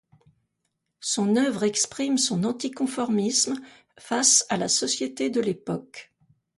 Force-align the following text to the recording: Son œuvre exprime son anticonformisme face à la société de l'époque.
Son 1.01 1.35
œuvre 1.35 1.61
exprime 1.61 2.17
son 2.17 2.43
anticonformisme 2.43 3.61
face 3.99 4.47
à 4.49 4.57
la 4.57 4.67
société 4.67 5.29
de 5.29 5.39
l'époque. 5.41 6.11